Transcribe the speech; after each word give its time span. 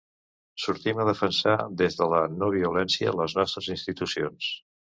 Sortim 0.63 1.01
a 1.01 1.05
defensar 1.09 1.53
des 1.83 1.99
de 2.01 2.09
la 2.15 2.23
no-violència 2.39 3.15
les 3.21 3.39
nostres 3.43 3.71
institucions. 3.79 4.53